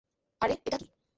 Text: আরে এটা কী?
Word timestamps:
আরে 0.41 0.55
এটা 0.65 0.77
কী? 0.77 0.87